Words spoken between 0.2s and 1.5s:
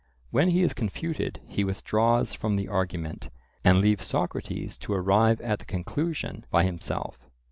When he is confuted